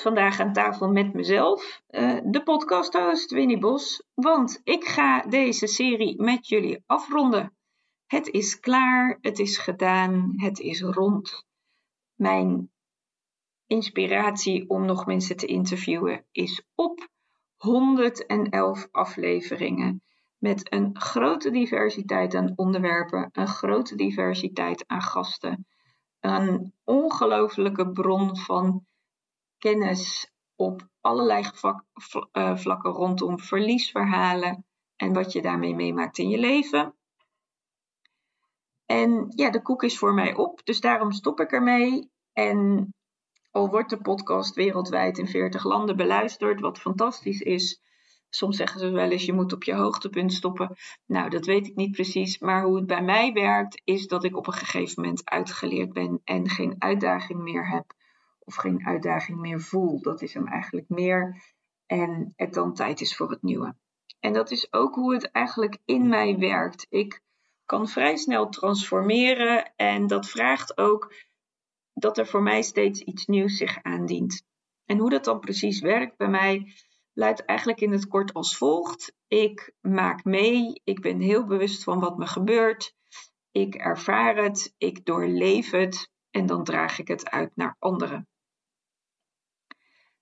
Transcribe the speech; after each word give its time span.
vandaag 0.00 0.40
aan 0.40 0.52
tafel 0.52 0.88
met 0.88 1.14
mezelf, 1.14 1.82
uh, 1.90 2.18
de 2.24 2.42
podcasthost 2.42 3.30
Winnie 3.30 3.58
Bos, 3.58 4.02
want 4.14 4.60
ik 4.64 4.84
ga 4.84 5.20
deze 5.20 5.66
serie 5.66 6.22
met 6.22 6.48
jullie 6.48 6.82
afronden. 6.86 7.56
Het 8.06 8.28
is 8.28 8.60
klaar, 8.60 9.18
het 9.20 9.38
is 9.38 9.58
gedaan, 9.58 10.32
het 10.36 10.58
is 10.58 10.80
rond. 10.80 11.46
Mijn 12.14 12.70
inspiratie 13.66 14.68
om 14.68 14.84
nog 14.84 15.06
mensen 15.06 15.36
te 15.36 15.46
interviewen 15.46 16.26
is 16.32 16.62
op 16.74 17.08
111 17.56 18.88
afleveringen 18.90 20.02
met 20.38 20.72
een 20.72 21.00
grote 21.00 21.50
diversiteit 21.50 22.34
aan 22.34 22.52
onderwerpen, 22.56 23.28
een 23.32 23.48
grote 23.48 23.94
diversiteit 23.94 24.84
aan 24.86 25.02
gasten, 25.02 25.66
een 26.20 26.72
ongelofelijke 26.84 27.90
bron 27.90 28.36
van 28.36 28.86
kennis 29.58 30.30
op 30.56 30.88
allerlei 31.00 31.50
eh, 32.32 32.56
vlakken 32.56 32.90
rondom 32.90 33.38
verliesverhalen 33.38 34.66
en 34.96 35.12
wat 35.12 35.32
je 35.32 35.42
daarmee 35.42 35.74
meemaakt 35.74 36.18
in 36.18 36.28
je 36.28 36.38
leven. 36.38 36.94
En 38.86 39.32
ja, 39.36 39.50
de 39.50 39.62
koek 39.62 39.82
is 39.82 39.98
voor 39.98 40.14
mij 40.14 40.34
op, 40.34 40.60
dus 40.64 40.80
daarom 40.80 41.12
stop 41.12 41.40
ik 41.40 41.52
ermee. 41.52 42.10
En 42.32 42.88
al 43.50 43.68
wordt 43.68 43.90
de 43.90 44.00
podcast 44.00 44.54
wereldwijd 44.54 45.18
in 45.18 45.28
40 45.28 45.64
landen 45.64 45.96
beluisterd, 45.96 46.60
wat 46.60 46.78
fantastisch 46.78 47.40
is. 47.40 47.80
Soms 48.28 48.56
zeggen 48.56 48.80
ze 48.80 48.90
wel 48.90 49.10
eens, 49.10 49.24
je 49.24 49.32
moet 49.32 49.52
op 49.52 49.64
je 49.64 49.74
hoogtepunt 49.74 50.32
stoppen. 50.32 50.76
Nou, 51.06 51.30
dat 51.30 51.46
weet 51.46 51.66
ik 51.66 51.76
niet 51.76 51.92
precies. 51.92 52.38
Maar 52.38 52.62
hoe 52.62 52.76
het 52.76 52.86
bij 52.86 53.02
mij 53.02 53.32
werkt, 53.32 53.80
is 53.84 54.06
dat 54.06 54.24
ik 54.24 54.36
op 54.36 54.46
een 54.46 54.52
gegeven 54.52 55.02
moment 55.02 55.30
uitgeleerd 55.30 55.92
ben 55.92 56.20
en 56.24 56.48
geen 56.48 56.74
uitdaging 56.78 57.40
meer 57.40 57.68
heb 57.68 57.96
of 58.48 58.54
geen 58.54 58.86
uitdaging 58.86 59.38
meer 59.38 59.60
voel. 59.60 60.00
Dat 60.00 60.22
is 60.22 60.34
hem 60.34 60.46
eigenlijk 60.46 60.88
meer. 60.88 61.42
En 61.86 62.32
het 62.36 62.54
dan 62.54 62.74
tijd 62.74 63.00
is 63.00 63.16
voor 63.16 63.30
het 63.30 63.42
nieuwe. 63.42 63.74
En 64.20 64.32
dat 64.32 64.50
is 64.50 64.72
ook 64.72 64.94
hoe 64.94 65.14
het 65.14 65.30
eigenlijk 65.30 65.78
in 65.84 66.08
mij 66.08 66.38
werkt. 66.38 66.86
Ik 66.88 67.22
kan 67.64 67.88
vrij 67.88 68.16
snel 68.16 68.48
transformeren 68.48 69.72
en 69.76 70.06
dat 70.06 70.28
vraagt 70.28 70.78
ook 70.78 71.14
dat 71.94 72.18
er 72.18 72.26
voor 72.26 72.42
mij 72.42 72.62
steeds 72.62 73.00
iets 73.00 73.26
nieuws 73.26 73.56
zich 73.56 73.82
aandient. 73.82 74.42
En 74.84 74.98
hoe 74.98 75.10
dat 75.10 75.24
dan 75.24 75.40
precies 75.40 75.80
werkt 75.80 76.16
bij 76.16 76.28
mij 76.28 76.72
luidt 77.12 77.44
eigenlijk 77.44 77.80
in 77.80 77.92
het 77.92 78.08
kort 78.08 78.34
als 78.34 78.56
volgt. 78.56 79.16
Ik 79.26 79.72
maak 79.80 80.24
mee, 80.24 80.80
ik 80.84 81.00
ben 81.00 81.20
heel 81.20 81.44
bewust 81.44 81.84
van 81.84 82.00
wat 82.00 82.18
me 82.18 82.26
gebeurt. 82.26 82.94
Ik 83.50 83.74
ervaar 83.74 84.36
het, 84.36 84.74
ik 84.78 85.04
doorleef 85.04 85.70
het 85.70 86.10
en 86.30 86.46
dan 86.46 86.64
draag 86.64 86.98
ik 86.98 87.08
het 87.08 87.30
uit 87.30 87.56
naar 87.56 87.76
anderen. 87.78 88.28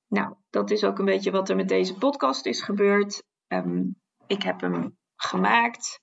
Nou, 0.08 0.34
dat 0.50 0.70
is 0.70 0.84
ook 0.84 0.98
een 0.98 1.04
beetje 1.04 1.30
wat 1.30 1.48
er 1.48 1.56
met 1.56 1.68
deze 1.68 1.94
podcast 1.94 2.46
is 2.46 2.62
gebeurd. 2.62 3.22
Ehm, 3.46 3.82
ik 4.26 4.42
heb 4.42 4.60
hem 4.60 4.96
gemaakt, 5.16 6.00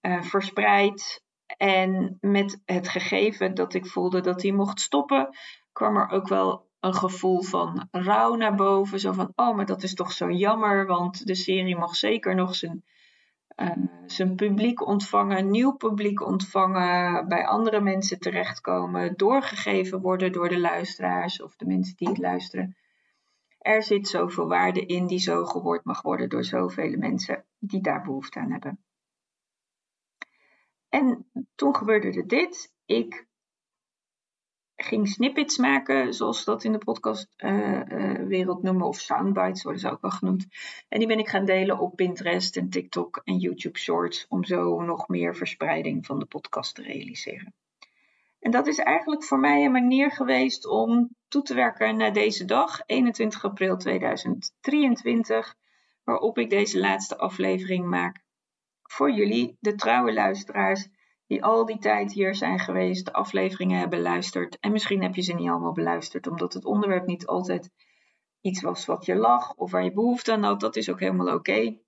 uh, 0.00 0.22
verspreid. 0.22 1.22
En 1.56 2.18
met 2.20 2.62
het 2.64 2.88
gegeven 2.88 3.54
dat 3.54 3.74
ik 3.74 3.86
voelde 3.86 4.20
dat 4.20 4.42
hij 4.42 4.52
mocht 4.52 4.80
stoppen, 4.80 5.28
kwam 5.72 5.96
er 5.96 6.10
ook 6.10 6.28
wel 6.28 6.68
een 6.80 6.94
gevoel 6.94 7.42
van 7.42 7.88
rouw 7.90 8.34
naar 8.34 8.54
boven. 8.54 9.00
Zo 9.00 9.12
van, 9.12 9.32
oh, 9.34 9.56
maar 9.56 9.66
dat 9.66 9.82
is 9.82 9.94
toch 9.94 10.12
zo 10.12 10.30
jammer, 10.30 10.86
want 10.86 11.26
de 11.26 11.34
serie 11.34 11.76
mag 11.76 11.96
zeker 11.96 12.34
nog 12.34 12.54
zijn, 12.54 12.84
zijn 14.06 14.34
publiek 14.34 14.86
ontvangen, 14.86 15.50
nieuw 15.50 15.72
publiek 15.72 16.26
ontvangen, 16.26 17.28
bij 17.28 17.46
andere 17.46 17.80
mensen 17.80 18.18
terechtkomen, 18.18 19.16
doorgegeven 19.16 20.00
worden 20.00 20.32
door 20.32 20.48
de 20.48 20.60
luisteraars 20.60 21.42
of 21.42 21.56
de 21.56 21.66
mensen 21.66 21.96
die 21.96 22.08
het 22.08 22.18
luisteren 22.18 22.76
er 23.64 23.82
zit 23.82 24.08
zoveel 24.08 24.48
waarde 24.48 24.86
in 24.86 25.06
die 25.06 25.18
zo 25.18 25.44
gehoord 25.44 25.84
mag 25.84 26.02
worden 26.02 26.28
door 26.28 26.44
zoveel 26.44 26.96
mensen 26.96 27.44
die 27.58 27.80
daar 27.80 28.02
behoefte 28.02 28.38
aan 28.38 28.50
hebben. 28.50 28.84
En 30.88 31.26
toen 31.54 31.76
gebeurde 31.76 32.12
er 32.12 32.26
dit. 32.26 32.74
Ik 32.84 33.26
ging 34.76 35.08
snippets 35.08 35.58
maken, 35.58 36.14
zoals 36.14 36.44
dat 36.44 36.64
in 36.64 36.72
de 36.72 36.78
podcastwereld 36.78 38.30
uh, 38.30 38.54
uh, 38.56 38.62
noemen, 38.62 38.86
of 38.86 39.00
soundbites 39.00 39.62
worden 39.62 39.80
ze 39.80 39.90
ook 39.90 40.00
wel 40.00 40.10
genoemd. 40.10 40.46
En 40.88 40.98
die 40.98 41.08
ben 41.08 41.18
ik 41.18 41.28
gaan 41.28 41.44
delen 41.44 41.78
op 41.78 41.96
Pinterest 41.96 42.56
en 42.56 42.70
TikTok 42.70 43.20
en 43.24 43.38
YouTube 43.38 43.78
Shorts, 43.78 44.26
om 44.28 44.44
zo 44.44 44.82
nog 44.82 45.08
meer 45.08 45.36
verspreiding 45.36 46.06
van 46.06 46.18
de 46.18 46.26
podcast 46.26 46.74
te 46.74 46.82
realiseren. 46.82 47.54
En 48.44 48.50
dat 48.50 48.66
is 48.66 48.78
eigenlijk 48.78 49.24
voor 49.24 49.38
mij 49.38 49.64
een 49.64 49.72
manier 49.72 50.10
geweest 50.10 50.66
om 50.66 51.16
toe 51.28 51.42
te 51.42 51.54
werken 51.54 51.96
naar 51.96 52.12
deze 52.12 52.44
dag, 52.44 52.82
21 52.86 53.44
april 53.44 53.76
2023, 53.76 55.56
waarop 56.02 56.38
ik 56.38 56.50
deze 56.50 56.80
laatste 56.80 57.18
aflevering 57.18 57.86
maak. 57.86 58.22
Voor 58.82 59.10
jullie, 59.10 59.56
de 59.60 59.74
trouwe 59.74 60.12
luisteraars, 60.12 60.88
die 61.26 61.44
al 61.44 61.64
die 61.64 61.78
tijd 61.78 62.12
hier 62.12 62.34
zijn 62.34 62.58
geweest, 62.58 63.04
de 63.04 63.12
afleveringen 63.12 63.78
hebben 63.78 63.98
beluisterd. 63.98 64.58
En 64.58 64.72
misschien 64.72 65.02
heb 65.02 65.14
je 65.14 65.22
ze 65.22 65.34
niet 65.34 65.48
allemaal 65.48 65.72
beluisterd, 65.72 66.26
omdat 66.26 66.52
het 66.52 66.64
onderwerp 66.64 67.06
niet 67.06 67.26
altijd 67.26 67.70
iets 68.40 68.62
was 68.62 68.86
wat 68.86 69.04
je 69.04 69.16
lag 69.16 69.54
of 69.54 69.70
waar 69.70 69.84
je 69.84 69.92
behoefte 69.92 70.32
aan 70.32 70.42
had. 70.42 70.60
Dat 70.60 70.76
is 70.76 70.90
ook 70.90 71.00
helemaal 71.00 71.34
oké. 71.34 71.78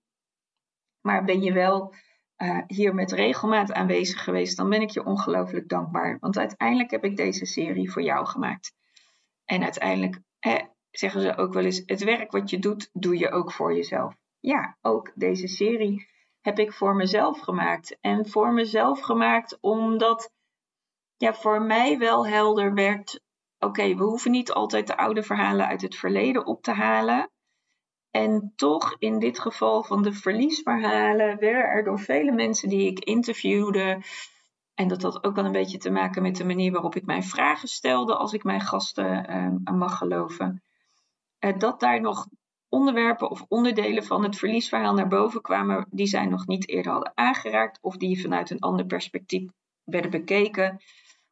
Maar 1.01 1.25
ben 1.25 1.43
je 1.43 1.53
wel 1.53 1.95
uh, 2.39 2.63
hier 2.67 2.95
met 2.95 3.13
regelmaat 3.13 3.73
aanwezig 3.73 4.25
geweest, 4.25 4.57
dan 4.57 4.69
ben 4.69 4.81
ik 4.81 4.91
je 4.91 5.05
ongelooflijk 5.05 5.69
dankbaar. 5.69 6.19
Want 6.21 6.39
uiteindelijk 6.39 6.91
heb 6.91 7.05
ik 7.05 7.17
deze 7.17 7.47
serie 7.47 7.91
voor 7.93 8.03
jou 8.03 8.27
gemaakt. 8.27 8.75
En 9.45 9.63
uiteindelijk 9.63 10.21
zeggen 10.91 11.21
ze 11.21 11.37
ook 11.37 11.53
wel 11.53 11.65
eens: 11.65 11.83
het 11.87 12.05
werk 12.05 12.31
wat 12.31 12.51
je 12.51 12.59
doet, 12.59 12.91
doe 12.93 13.19
je 13.19 13.31
ook 13.31 13.53
voor 13.53 13.75
jezelf. 13.75 14.15
Ja, 14.41 14.77
ook 14.83 15.13
deze 15.15 15.47
serie 15.47 16.07
heb 16.41 16.59
ik 16.59 16.73
voor 16.73 16.95
mezelf 16.95 17.41
gemaakt. 17.41 17.99
En 18.01 18.29
voor 18.29 18.53
mezelf 18.53 19.01
gemaakt 19.01 19.59
omdat 19.61 20.31
ja, 21.17 21.35
voor 21.35 21.63
mij 21.63 21.99
wel 21.99 22.27
helder 22.27 22.75
werd: 22.75 23.21
oké, 23.59 23.95
we 23.95 24.03
hoeven 24.03 24.31
niet 24.31 24.53
altijd 24.53 24.87
de 24.87 24.97
oude 24.97 25.23
verhalen 25.23 25.67
uit 25.67 25.83
het 25.83 25.97
verleden 25.97 26.47
op 26.47 26.63
te 26.63 26.73
halen. 26.73 27.31
En 28.17 28.53
toch, 28.55 28.97
in 28.99 29.19
dit 29.19 29.39
geval 29.39 29.85
van 29.85 30.03
de 30.03 30.13
verliesverhalen, 30.13 31.39
werden 31.39 31.65
er 31.65 31.85
door 31.85 31.99
vele 31.99 32.33
mensen 32.33 32.69
die 32.69 32.87
ik 32.91 32.99
interviewde, 32.99 34.03
en 34.75 34.89
dat 34.89 35.03
had 35.03 35.25
ook 35.25 35.35
wel 35.35 35.45
een 35.45 35.53
beetje 35.53 35.79
te 35.79 35.91
maken 35.91 36.23
met 36.23 36.37
de 36.37 36.45
manier 36.45 36.73
waarop 36.73 36.95
ik 36.95 37.07
mijn 37.07 37.23
vragen 37.23 37.69
stelde 37.69 38.17
als 38.17 38.33
ik 38.33 38.45
mijn 38.45 38.61
gasten 38.61 39.31
uh, 39.31 39.75
mag 39.75 39.99
geloven, 39.99 40.63
uh, 41.41 41.59
dat 41.59 41.81
daar 41.81 42.01
nog 42.01 42.27
onderwerpen 42.69 43.31
of 43.31 43.45
onderdelen 43.49 44.05
van 44.05 44.23
het 44.23 44.37
verliesverhaal 44.37 44.95
naar 44.95 45.09
boven 45.09 45.41
kwamen 45.41 45.87
die 45.91 46.07
zij 46.07 46.27
nog 46.27 46.47
niet 46.47 46.69
eerder 46.69 46.93
hadden 46.93 47.13
aangeraakt 47.15 47.79
of 47.81 47.97
die 47.97 48.21
vanuit 48.21 48.51
een 48.51 48.61
ander 48.61 48.87
perspectief 48.87 49.51
werden 49.85 50.11
bekeken 50.11 50.81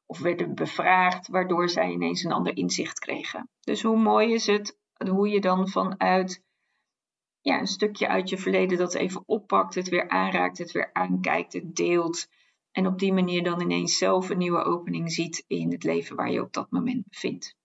of 0.06 0.18
werden 0.18 0.54
bevraagd, 0.54 1.28
waardoor 1.28 1.68
zij 1.68 1.90
ineens 1.90 2.24
een 2.24 2.32
ander 2.32 2.56
inzicht 2.56 2.98
kregen. 2.98 3.48
Dus 3.60 3.82
hoe 3.82 3.98
mooi 3.98 4.32
is 4.32 4.46
het 4.46 4.78
hoe 5.08 5.28
je 5.28 5.40
dan 5.40 5.68
vanuit 5.68 6.42
ja, 7.44 7.60
een 7.60 7.66
stukje 7.66 8.08
uit 8.08 8.28
je 8.28 8.38
verleden 8.38 8.78
dat 8.78 8.94
even 8.94 9.22
oppakt, 9.26 9.74
het 9.74 9.88
weer 9.88 10.08
aanraakt, 10.08 10.58
het 10.58 10.72
weer 10.72 10.90
aankijkt, 10.92 11.52
het 11.52 11.76
deelt. 11.76 12.26
En 12.72 12.86
op 12.86 12.98
die 12.98 13.12
manier 13.12 13.42
dan 13.42 13.60
ineens 13.60 13.98
zelf 13.98 14.30
een 14.30 14.38
nieuwe 14.38 14.64
opening 14.64 15.12
ziet 15.12 15.44
in 15.46 15.72
het 15.72 15.84
leven 15.84 16.16
waar 16.16 16.30
je 16.30 16.40
op 16.40 16.52
dat 16.52 16.70
moment 16.70 17.08
bevindt. 17.08 17.56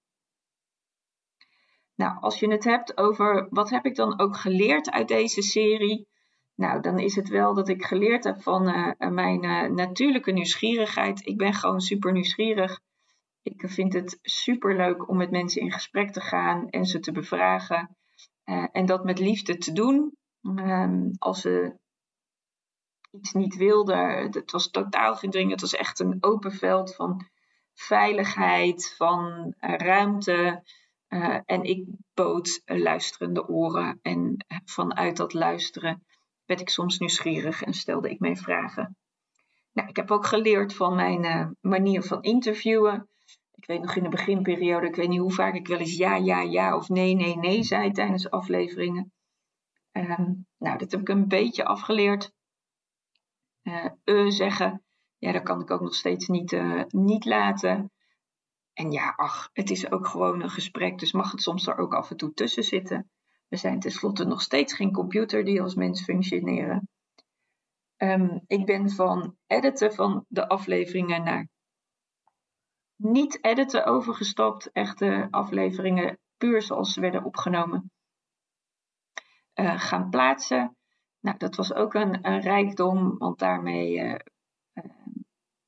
Nou, 1.96 2.20
als 2.20 2.40
je 2.40 2.52
het 2.52 2.64
hebt 2.64 2.98
over 2.98 3.48
wat 3.50 3.70
heb 3.70 3.86
ik 3.86 3.96
dan 3.96 4.20
ook 4.20 4.38
geleerd 4.38 4.92
uit 4.92 5.08
deze 5.08 5.42
serie, 5.42 6.08
Nou, 6.56 6.82
dan 6.82 7.00
is 7.00 7.16
het 7.16 7.30
wel 7.30 7.54
dat 7.54 7.70
ik 7.70 7.84
geleerd 7.84 8.24
heb 8.24 8.42
van 8.42 8.68
uh, 8.68 9.10
mijn 9.10 9.44
uh, 9.44 9.70
natuurlijke 9.70 10.32
nieuwsgierigheid. 10.32 11.26
Ik 11.26 11.38
ben 11.38 11.54
gewoon 11.54 11.82
super 11.82 12.12
nieuwsgierig. 12.12 12.80
Ik 13.42 13.64
vind 13.66 13.94
het 13.94 14.20
super 14.22 14.76
leuk 14.76 15.10
om 15.10 15.18
met 15.18 15.32
mensen 15.32 15.62
in 15.62 15.72
gesprek 15.72 16.12
te 16.12 16.22
gaan 16.22 16.70
en 16.70 16.86
ze 16.86 17.00
te 17.00 17.12
bevragen. 17.12 17.98
Uh, 18.50 18.68
en 18.72 18.86
dat 18.86 19.04
met 19.04 19.20
liefde 19.20 19.58
te 19.58 19.72
doen. 19.72 20.18
Um, 20.42 21.12
als 21.18 21.42
ze 21.42 21.78
iets 23.12 23.34
niet 23.34 23.56
wilden, 23.56 24.32
het 24.32 24.52
was 24.52 24.70
totaal 24.70 25.16
geen 25.16 25.30
dring. 25.30 25.52
Het 25.52 25.62
was 25.62 25.76
echt 25.76 26.00
een 26.00 26.18
open 26.20 26.52
veld 26.52 26.96
van 26.96 27.28
veiligheid, 27.74 28.94
van 28.98 29.54
ruimte. 29.60 30.64
en 31.46 31.64
ik 31.64 31.86
bood 32.14 32.62
luisterende 32.66 33.48
oren. 33.48 34.00
En 34.02 34.46
vanuit 34.66 35.18
dat 35.18 35.34
luisteren 35.34 36.06
werd 36.46 36.62
ik 36.62 36.70
soms 36.70 36.98
nieuwsgierig 36.98 37.64
en 37.64 37.74
stelde 37.74 38.10
ik 38.10 38.20
mijn 38.20 38.38
vragen. 38.38 38.98
Nou, 39.72 39.90
ik 39.90 39.96
heb 39.96 40.12
ook 40.12 40.26
geleerd 40.26 40.74
van 40.74 40.96
mijn 40.96 41.56
manier 41.62 42.04
van 42.04 42.22
interviewen. 42.22 43.10
Ik 43.60 43.66
weet 43.66 43.82
nog 43.82 43.96
in 43.96 44.04
de 44.04 44.10
beginperiode, 44.10 44.88
ik 44.88 44.96
weet 44.96 45.10
niet 45.10 45.20
hoe 45.20 45.34
vaak 45.34 45.54
ik 45.54 45.68
wel 45.68 45.78
eens 45.78 45.98
ja, 45.98 46.16
ja, 46.16 46.42
ja 46.42 46.76
of 46.76 46.90
nee, 46.90 47.16
nee, 47.16 47.38
nee 47.38 47.64
zei 47.64 47.92
tijdens 47.92 48.30
afleveringen. 48.30 49.14
Um, 49.92 50.48
nou, 50.58 50.78
dat 50.78 50.92
heb 50.92 51.02
ik 51.02 51.10
een 51.10 51.28
beetje 51.28 51.66
afgeleerd. 51.66 52.34
Uh, 54.04 54.30
zeggen, 54.30 54.84
ja, 55.18 55.32
dat 55.32 55.44
kan 55.44 55.62
ik 55.62 55.72
ook 55.72 55.82
nog 55.82 55.96
steeds 55.96 56.28
niet, 56.28 56.52
uh, 56.52 56.84
niet 56.88 57.26
laten. 57.26 57.92
En 58.74 58.92
ja, 58.92 59.14
ach, 59.16 59.50
het 59.54 59.70
is 59.70 59.92
ook 59.92 60.08
gewoon 60.08 60.42
een 60.42 60.50
gesprek, 60.50 61.00
dus 61.00 61.12
mag 61.12 61.32
het 61.32 61.42
soms 61.42 61.68
er 61.68 61.78
ook 61.78 61.94
af 61.94 62.10
en 62.10 62.18
toe 62.18 62.34
tussen 62.34 62.64
zitten. 62.64 63.12
We 63.48 63.58
zijn 63.58 63.80
tenslotte 63.80 64.26
nog 64.26 64.42
steeds 64.42 64.74
geen 64.74 64.92
computer 64.92 65.46
die 65.46 65.62
als 65.62 65.76
mens 65.76 66.04
functioneren. 66.04 66.90
Um, 67.98 68.42
ik 68.48 68.66
ben 68.66 68.90
van 68.90 69.36
editen 69.48 69.94
van 69.94 70.26
de 70.28 70.48
afleveringen 70.48 71.24
naar 71.24 71.50
niet 73.00 73.44
editen 73.44 73.86
overgestapt. 73.86 74.72
Echte 74.72 75.28
afleveringen 75.32 76.20
puur 76.38 76.62
zoals 76.62 76.94
ze 76.94 77.02
werden 77.02 77.24
opgenomen. 77.24 77.92
Uh, 79.56 79.80
gaan 79.80 80.10
plaatsen. 80.10 80.78
Nou, 81.20 81.38
dat 81.38 81.56
was 81.56 81.74
ook 81.74 81.94
een, 81.94 82.42
rijkdom, 82.42 83.18
want 83.18 83.40
daarmee 83.40 83.98
uh, 83.98 84.16
uh, 84.74 84.84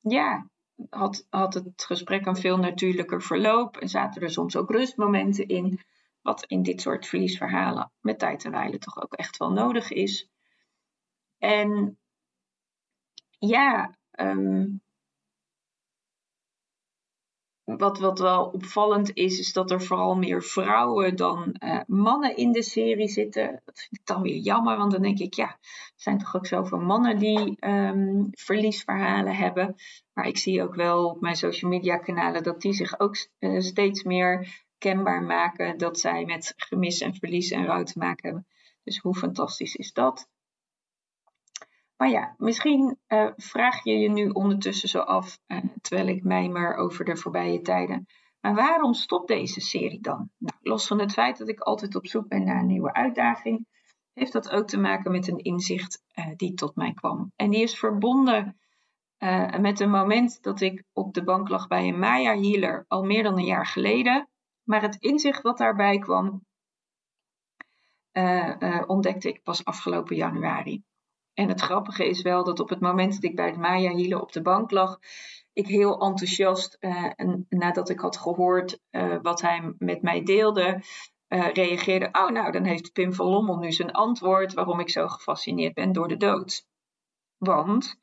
ja, 0.00 0.50
had, 0.90 1.26
had 1.30 1.54
het 1.54 1.84
gesprek 1.84 2.26
een 2.26 2.36
veel 2.36 2.56
natuurlijker 2.56 3.22
verloop 3.22 3.76
en 3.76 3.88
zaten 3.88 4.22
er 4.22 4.30
soms 4.30 4.56
ook 4.56 4.70
rustmomenten 4.70 5.48
in. 5.48 5.80
Wat 6.22 6.44
in 6.44 6.62
dit 6.62 6.80
soort 6.80 7.06
verliesverhalen 7.06 7.92
met 8.00 8.18
tijd 8.18 8.44
en 8.44 8.50
wijle 8.50 8.78
toch 8.78 9.02
ook 9.02 9.12
echt 9.12 9.36
wel 9.36 9.52
nodig 9.52 9.90
is. 9.90 10.28
En 11.38 11.98
ja, 13.38 13.96
um, 14.10 14.82
wat, 17.76 17.98
wat 17.98 18.18
wel 18.18 18.44
opvallend 18.44 19.14
is, 19.14 19.38
is 19.38 19.52
dat 19.52 19.70
er 19.70 19.82
vooral 19.82 20.14
meer 20.14 20.42
vrouwen 20.42 21.16
dan 21.16 21.56
uh, 21.64 21.80
mannen 21.86 22.36
in 22.36 22.52
de 22.52 22.62
serie 22.62 23.08
zitten. 23.08 23.62
Dat 23.64 23.78
vind 23.78 24.00
ik 24.00 24.06
dan 24.06 24.22
weer 24.22 24.36
jammer, 24.36 24.76
want 24.76 24.92
dan 24.92 25.02
denk 25.02 25.18
ik, 25.18 25.34
ja, 25.34 25.48
er 25.48 25.92
zijn 25.96 26.18
toch 26.18 26.36
ook 26.36 26.46
zoveel 26.46 26.80
mannen 26.80 27.18
die 27.18 27.56
um, 27.60 28.28
verliesverhalen 28.30 29.34
hebben. 29.34 29.74
Maar 30.12 30.26
ik 30.26 30.38
zie 30.38 30.62
ook 30.62 30.74
wel 30.74 31.08
op 31.08 31.20
mijn 31.20 31.36
social 31.36 31.70
media 31.70 31.96
kanalen 31.96 32.42
dat 32.42 32.60
die 32.60 32.72
zich 32.72 33.00
ook 33.00 33.16
uh, 33.38 33.60
steeds 33.60 34.02
meer 34.02 34.64
kenbaar 34.78 35.22
maken 35.22 35.78
dat 35.78 35.98
zij 35.98 36.24
met 36.24 36.54
gemis 36.56 37.00
en 37.00 37.14
verlies 37.14 37.50
en 37.50 37.66
rouw 37.66 37.82
te 37.82 37.98
maken 37.98 38.24
hebben. 38.24 38.46
Dus 38.84 38.98
hoe 38.98 39.14
fantastisch 39.14 39.74
is 39.74 39.92
dat? 39.92 40.28
Maar 41.96 42.10
ja, 42.10 42.34
misschien 42.38 42.98
uh, 43.08 43.30
vraag 43.36 43.84
je 43.84 43.98
je 43.98 44.10
nu 44.10 44.28
ondertussen 44.28 44.88
zo 44.88 44.98
af, 44.98 45.38
uh, 45.46 45.58
terwijl 45.80 46.08
ik 46.08 46.24
mijmer 46.24 46.74
over 46.74 47.04
de 47.04 47.16
voorbije 47.16 47.60
tijden. 47.60 48.06
Maar 48.40 48.54
waarom 48.54 48.94
stopt 48.94 49.28
deze 49.28 49.60
serie 49.60 50.00
dan? 50.00 50.30
Nou, 50.38 50.58
los 50.60 50.86
van 50.86 50.98
het 50.98 51.12
feit 51.12 51.38
dat 51.38 51.48
ik 51.48 51.60
altijd 51.60 51.94
op 51.94 52.06
zoek 52.06 52.28
ben 52.28 52.44
naar 52.44 52.60
een 52.60 52.66
nieuwe 52.66 52.92
uitdaging, 52.92 53.66
heeft 54.12 54.32
dat 54.32 54.50
ook 54.50 54.66
te 54.66 54.78
maken 54.78 55.10
met 55.12 55.28
een 55.28 55.38
inzicht 55.38 56.02
uh, 56.14 56.26
die 56.36 56.54
tot 56.54 56.76
mij 56.76 56.92
kwam. 56.92 57.32
En 57.36 57.50
die 57.50 57.62
is 57.62 57.78
verbonden 57.78 58.56
met 59.60 59.80
een 59.80 59.90
moment 59.90 60.42
dat 60.42 60.60
ik 60.60 60.84
op 60.92 61.14
de 61.14 61.24
bank 61.24 61.48
lag 61.48 61.68
bij 61.68 61.88
een 61.88 61.98
Maya 61.98 62.36
Healer 62.36 62.84
al 62.88 63.02
meer 63.02 63.22
dan 63.22 63.38
een 63.38 63.44
jaar 63.44 63.66
geleden. 63.66 64.28
Maar 64.62 64.82
het 64.82 64.96
inzicht 64.96 65.42
wat 65.42 65.58
daarbij 65.58 65.98
kwam, 65.98 66.44
ontdekte 68.86 69.28
ik 69.28 69.42
pas 69.42 69.64
afgelopen 69.64 70.16
januari. 70.16 70.82
En 71.34 71.48
het 71.48 71.60
grappige 71.60 72.08
is 72.08 72.22
wel 72.22 72.44
dat 72.44 72.60
op 72.60 72.68
het 72.68 72.80
moment 72.80 73.12
dat 73.12 73.22
ik 73.22 73.36
bij 73.36 73.52
de 73.52 73.58
Maya 73.58 73.90
Hielen 73.90 74.20
op 74.20 74.32
de 74.32 74.42
bank 74.42 74.70
lag, 74.70 74.98
ik 75.52 75.66
heel 75.66 76.00
enthousiast, 76.00 76.76
en 77.16 77.46
nadat 77.48 77.88
ik 77.88 78.00
had 78.00 78.16
gehoord 78.16 78.80
wat 79.22 79.40
hij 79.40 79.74
met 79.78 80.02
mij 80.02 80.22
deelde, 80.22 80.82
reageerde: 81.28 82.08
Oh, 82.12 82.30
nou, 82.30 82.52
dan 82.52 82.64
heeft 82.64 82.92
Pim 82.92 83.12
van 83.12 83.26
Lommel 83.26 83.56
nu 83.56 83.72
zijn 83.72 83.92
antwoord 83.92 84.52
waarom 84.52 84.80
ik 84.80 84.90
zo 84.90 85.08
gefascineerd 85.08 85.74
ben 85.74 85.92
door 85.92 86.08
de 86.08 86.16
dood. 86.16 86.66
Want 87.38 87.96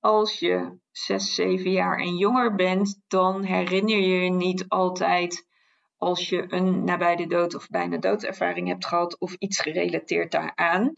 als 0.00 0.38
je 0.38 0.78
zes, 0.90 1.34
zeven 1.34 1.70
jaar 1.70 1.98
en 1.98 2.16
jonger 2.16 2.54
bent, 2.54 3.00
dan 3.08 3.42
herinner 3.42 3.96
je 3.98 4.22
je 4.22 4.30
niet 4.30 4.68
altijd 4.68 5.48
als 5.96 6.28
je 6.28 6.44
een 6.48 6.84
nabij 6.84 7.16
de 7.16 7.26
dood 7.26 7.54
of 7.54 7.68
bijna 7.68 7.96
doodervaring 7.96 8.68
hebt 8.68 8.86
gehad 8.86 9.18
of 9.18 9.34
iets 9.34 9.60
gerelateerd 9.60 10.30
daaraan. 10.30 10.92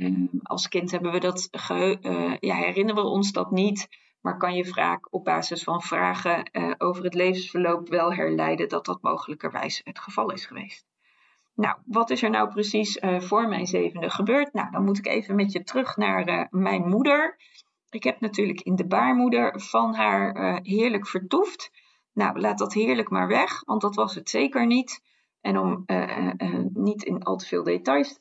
Uh, 0.00 0.28
als 0.42 0.68
kind 0.68 0.90
hebben 0.90 1.12
we 1.12 1.20
dat 1.20 1.48
uh, 1.70 2.36
ja, 2.38 2.54
herinneren 2.54 3.02
we 3.02 3.08
ons 3.08 3.32
dat 3.32 3.50
niet, 3.50 3.88
maar 4.20 4.36
kan 4.36 4.54
je 4.54 4.64
vaak 4.64 5.14
op 5.14 5.24
basis 5.24 5.62
van 5.62 5.82
vragen 5.82 6.50
uh, 6.52 6.74
over 6.78 7.04
het 7.04 7.14
levensverloop 7.14 7.88
wel 7.88 8.12
herleiden 8.12 8.68
dat 8.68 8.84
dat 8.84 9.02
mogelijkerwijs 9.02 9.80
het 9.84 9.98
geval 9.98 10.30
is 10.32 10.46
geweest. 10.46 10.86
Nou, 11.54 11.76
wat 11.86 12.10
is 12.10 12.22
er 12.22 12.30
nou 12.30 12.48
precies 12.48 12.98
voor 13.18 13.48
mijn 13.48 13.66
zevende 13.66 14.10
gebeurd? 14.10 14.52
Nou, 14.52 14.70
dan 14.70 14.84
moet 14.84 14.98
ik 14.98 15.06
even 15.06 15.34
met 15.36 15.52
je 15.52 15.62
terug 15.62 15.96
naar 15.96 16.48
mijn 16.50 16.88
moeder. 16.88 17.36
Ik 17.90 18.04
heb 18.04 18.20
natuurlijk 18.20 18.60
in 18.60 18.76
de 18.76 18.86
baarmoeder 18.86 19.60
van 19.60 19.94
haar 19.94 20.58
heerlijk 20.62 21.06
vertoefd. 21.06 21.70
Nou, 22.12 22.40
laat 22.40 22.58
dat 22.58 22.72
heerlijk 22.72 23.10
maar 23.10 23.28
weg, 23.28 23.62
want 23.64 23.80
dat 23.80 23.94
was 23.94 24.14
het 24.14 24.30
zeker 24.30 24.66
niet. 24.66 25.02
En 25.40 25.58
om 25.58 25.82
uh, 25.86 26.32
uh, 26.38 26.64
niet 26.72 27.02
in 27.02 27.22
al 27.22 27.36
te 27.36 27.46
veel 27.46 27.62
details 27.62 28.18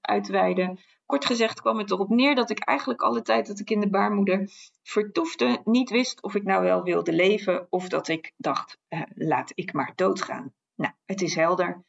uit 0.00 0.24
te 0.24 0.32
wijden. 0.32 0.78
Kort 1.06 1.24
gezegd 1.24 1.60
kwam 1.60 1.78
het 1.78 1.90
erop 1.90 2.08
neer 2.08 2.34
dat 2.34 2.50
ik 2.50 2.58
eigenlijk 2.58 3.00
alle 3.00 3.22
tijd 3.22 3.46
dat 3.46 3.58
ik 3.58 3.70
in 3.70 3.80
de 3.80 3.90
baarmoeder 3.90 4.50
vertoefde, 4.82 5.60
niet 5.64 5.90
wist 5.90 6.22
of 6.22 6.34
ik 6.34 6.42
nou 6.42 6.62
wel 6.62 6.82
wilde 6.82 7.12
leven 7.12 7.66
of 7.70 7.88
dat 7.88 8.08
ik 8.08 8.32
dacht, 8.36 8.78
laat 9.14 9.52
ik 9.54 9.72
maar 9.72 9.92
doodgaan. 9.94 10.52
Nou, 10.74 10.92
het 11.04 11.22
is 11.22 11.34
helder. 11.34 11.84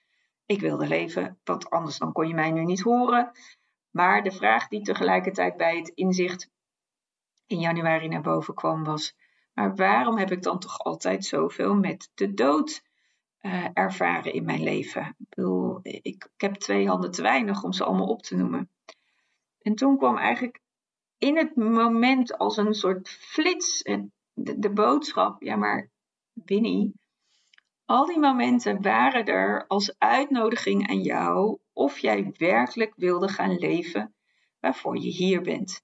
Ik 0.45 0.59
wilde 0.59 0.87
leven, 0.87 1.39
want 1.43 1.69
anders 1.69 1.97
dan 1.97 2.11
kon 2.11 2.27
je 2.27 2.33
mij 2.33 2.51
nu 2.51 2.63
niet 2.63 2.81
horen. 2.81 3.31
Maar 3.89 4.23
de 4.23 4.31
vraag 4.31 4.67
die 4.67 4.81
tegelijkertijd 4.81 5.57
bij 5.57 5.77
het 5.77 5.89
inzicht 5.89 6.49
in 7.47 7.59
januari 7.59 8.07
naar 8.07 8.21
boven 8.21 8.53
kwam 8.53 8.83
was: 8.83 9.15
maar 9.53 9.75
waarom 9.75 10.17
heb 10.17 10.31
ik 10.31 10.41
dan 10.41 10.59
toch 10.59 10.79
altijd 10.79 11.25
zoveel 11.25 11.75
met 11.75 12.11
de 12.13 12.33
dood 12.33 12.83
uh, 13.41 13.67
ervaren 13.73 14.33
in 14.33 14.45
mijn 14.45 14.63
leven? 14.63 15.15
Ik 15.17 15.29
bedoel, 15.29 15.79
ik, 15.81 16.29
heb 16.37 16.55
twee 16.55 16.87
handen 16.87 17.11
te 17.11 17.21
weinig 17.21 17.63
om 17.63 17.73
ze 17.73 17.83
allemaal 17.83 18.07
op 18.07 18.21
te 18.21 18.35
noemen. 18.35 18.69
En 19.61 19.75
toen 19.75 19.97
kwam 19.97 20.17
eigenlijk 20.17 20.61
in 21.17 21.37
het 21.37 21.55
moment 21.55 22.37
als 22.37 22.57
een 22.57 22.73
soort 22.73 23.09
flits 23.09 23.81
de, 24.33 24.59
de 24.59 24.71
boodschap: 24.71 25.41
ja, 25.41 25.55
maar 25.55 25.89
Winnie, 26.33 26.93
al 27.85 28.05
die 28.05 28.19
momenten 28.19 28.81
waren 28.81 29.25
er 29.25 29.67
als 29.67 29.95
uitnodiging 29.97 30.89
aan 30.89 31.01
jou 31.01 31.57
of 31.73 31.97
jij 31.97 32.31
werkelijk 32.37 32.93
wilde 32.95 33.27
gaan 33.27 33.55
leven 33.55 34.13
waarvoor 34.59 34.97
je 34.97 35.09
hier 35.09 35.41
bent. 35.41 35.81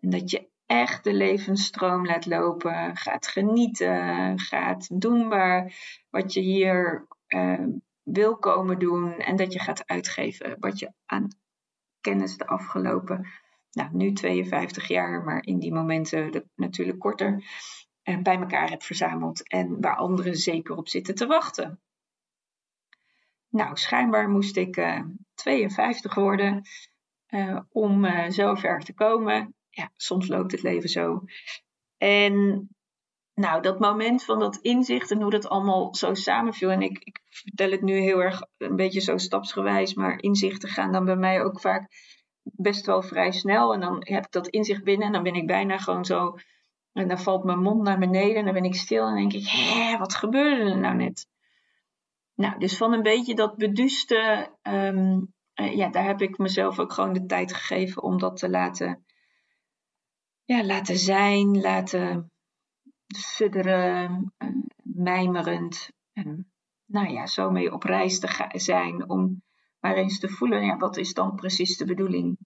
En 0.00 0.10
dat 0.10 0.30
je 0.30 0.48
echt 0.66 1.04
de 1.04 1.12
levensstroom 1.12 2.06
laat 2.06 2.26
lopen, 2.26 2.96
gaat 2.96 3.26
genieten, 3.26 4.38
gaat 4.38 5.00
doen 5.00 5.28
waar, 5.28 5.72
wat 6.10 6.32
je 6.32 6.40
hier 6.40 7.06
uh, 7.28 7.66
wil 8.02 8.36
komen 8.36 8.78
doen 8.78 9.18
en 9.18 9.36
dat 9.36 9.52
je 9.52 9.60
gaat 9.60 9.86
uitgeven 9.86 10.56
wat 10.58 10.78
je 10.78 10.92
aan 11.06 11.28
kennis 12.00 12.36
de 12.36 12.46
afgelopen, 12.46 13.26
nou 13.70 13.88
nu 13.92 14.12
52 14.12 14.88
jaar, 14.88 15.22
maar 15.24 15.42
in 15.44 15.58
die 15.58 15.72
momenten 15.72 16.50
natuurlijk 16.54 16.98
korter, 16.98 17.32
uh, 18.04 18.18
bij 18.22 18.38
elkaar 18.38 18.70
hebt 18.70 18.84
verzameld 18.84 19.48
en 19.48 19.80
waar 19.80 19.96
anderen 19.96 20.36
zeker 20.36 20.76
op 20.76 20.88
zitten 20.88 21.14
te 21.14 21.26
wachten. 21.26 21.80
Nou, 23.48 23.76
schijnbaar 23.76 24.28
moest 24.28 24.56
ik 24.56 24.76
uh, 24.76 24.96
eh, 24.96 25.04
52 25.34 26.14
worden 26.14 26.62
om 27.68 28.06
zo 28.30 28.54
ver 28.54 28.80
te 28.80 28.94
komen 28.94 29.54
ja, 29.74 29.90
soms 29.96 30.28
loopt 30.28 30.52
het 30.52 30.62
leven 30.62 30.88
zo. 30.88 31.24
En 31.96 32.68
nou, 33.34 33.62
dat 33.62 33.78
moment 33.78 34.24
van 34.24 34.38
dat 34.38 34.56
inzicht 34.56 35.10
en 35.10 35.20
hoe 35.20 35.30
dat 35.30 35.48
allemaal 35.48 35.94
zo 35.94 36.14
samenviel. 36.14 36.70
En 36.70 36.82
ik, 36.82 36.98
ik 36.98 37.20
vertel 37.24 37.70
het 37.70 37.82
nu 37.82 37.98
heel 37.98 38.22
erg 38.22 38.42
een 38.58 38.76
beetje 38.76 39.00
zo 39.00 39.16
stapsgewijs, 39.16 39.94
maar 39.94 40.22
inzichten 40.22 40.68
gaan 40.68 40.92
dan 40.92 41.04
bij 41.04 41.16
mij 41.16 41.42
ook 41.42 41.60
vaak 41.60 41.88
best 42.42 42.86
wel 42.86 43.02
vrij 43.02 43.32
snel. 43.32 43.74
En 43.74 43.80
dan 43.80 43.96
heb 43.98 44.24
ik 44.24 44.32
dat 44.32 44.48
inzicht 44.48 44.84
binnen 44.84 45.06
en 45.06 45.12
dan 45.12 45.22
ben 45.22 45.34
ik 45.34 45.46
bijna 45.46 45.78
gewoon 45.78 46.04
zo. 46.04 46.36
En 46.92 47.08
dan 47.08 47.18
valt 47.18 47.44
mijn 47.44 47.62
mond 47.62 47.82
naar 47.82 47.98
beneden 47.98 48.36
en 48.36 48.44
dan 48.44 48.54
ben 48.54 48.64
ik 48.64 48.74
stil 48.74 49.06
en 49.06 49.14
denk 49.14 49.32
ik, 49.32 49.48
hé, 49.48 49.98
wat 49.98 50.14
gebeurde 50.14 50.70
er 50.70 50.78
nou 50.78 50.94
net? 50.96 51.26
Nou, 52.34 52.58
dus 52.58 52.76
van 52.76 52.92
een 52.92 53.02
beetje 53.02 53.34
dat 53.34 53.56
beduuste, 53.56 54.50
ehm, 54.62 55.20
eh, 55.54 55.76
ja, 55.76 55.88
daar 55.88 56.04
heb 56.04 56.22
ik 56.22 56.38
mezelf 56.38 56.78
ook 56.78 56.92
gewoon 56.92 57.12
de 57.12 57.26
tijd 57.26 57.54
gegeven 57.54 58.02
om 58.02 58.18
dat 58.18 58.36
te 58.36 58.48
laten, 58.48 59.04
ja, 60.44 60.64
laten 60.64 60.98
zijn, 60.98 61.60
laten 61.60 62.32
sudderen, 63.06 64.32
uh, 64.38 64.48
mijmerend. 64.82 65.90
nou 66.84 67.08
ja, 67.08 67.26
zo 67.26 67.50
mee 67.50 67.72
op 67.72 67.82
reis 67.82 68.18
te 68.18 68.50
zijn 68.52 69.08
om 69.08 69.42
maar 69.80 69.96
eens 69.96 70.18
te 70.18 70.28
voelen, 70.28 70.64
ja, 70.64 70.76
wat 70.76 70.96
is 70.96 71.14
dan 71.14 71.34
precies 71.34 71.76
de 71.76 71.84
bedoeling? 71.84 72.38